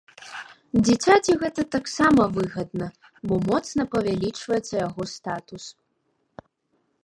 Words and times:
Дзіцяці 0.87 1.35
гэта 1.43 1.61
таксама 1.75 2.23
выгадна, 2.39 2.87
бо 3.31 3.39
моцна 3.53 3.81
павялічваецца 3.95 4.73
яго 4.87 5.03
статус. 5.15 5.63